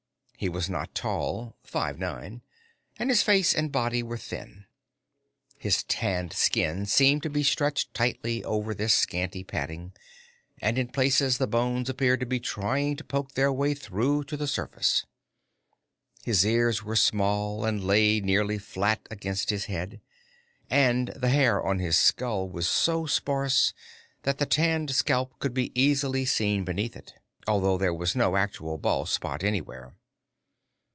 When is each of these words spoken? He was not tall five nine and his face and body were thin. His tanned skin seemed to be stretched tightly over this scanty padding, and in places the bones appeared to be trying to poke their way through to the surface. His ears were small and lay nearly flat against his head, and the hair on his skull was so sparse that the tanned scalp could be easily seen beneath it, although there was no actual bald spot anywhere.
He 0.37 0.49
was 0.49 0.67
not 0.71 0.95
tall 0.95 1.55
five 1.61 1.99
nine 1.99 2.41
and 2.97 3.11
his 3.11 3.21
face 3.21 3.53
and 3.53 3.71
body 3.71 4.01
were 4.01 4.17
thin. 4.17 4.65
His 5.59 5.83
tanned 5.83 6.33
skin 6.33 6.87
seemed 6.87 7.21
to 7.21 7.29
be 7.29 7.43
stretched 7.43 7.93
tightly 7.93 8.43
over 8.43 8.73
this 8.73 8.95
scanty 8.95 9.43
padding, 9.43 9.93
and 10.59 10.79
in 10.79 10.87
places 10.87 11.37
the 11.37 11.45
bones 11.45 11.91
appeared 11.91 12.21
to 12.21 12.25
be 12.25 12.39
trying 12.39 12.95
to 12.95 13.03
poke 13.03 13.33
their 13.33 13.53
way 13.53 13.75
through 13.75 14.23
to 14.23 14.35
the 14.35 14.47
surface. 14.47 15.05
His 16.25 16.43
ears 16.43 16.81
were 16.81 16.95
small 16.95 17.63
and 17.63 17.83
lay 17.83 18.19
nearly 18.19 18.57
flat 18.57 19.07
against 19.11 19.51
his 19.51 19.65
head, 19.65 20.01
and 20.71 21.09
the 21.09 21.29
hair 21.29 21.63
on 21.63 21.77
his 21.77 21.99
skull 21.99 22.49
was 22.49 22.67
so 22.67 23.05
sparse 23.05 23.75
that 24.23 24.39
the 24.39 24.47
tanned 24.47 24.89
scalp 24.89 25.37
could 25.37 25.53
be 25.53 25.71
easily 25.79 26.25
seen 26.25 26.63
beneath 26.63 26.95
it, 26.95 27.13
although 27.47 27.77
there 27.77 27.93
was 27.93 28.15
no 28.15 28.35
actual 28.35 28.79
bald 28.79 29.07
spot 29.07 29.43
anywhere. 29.43 29.93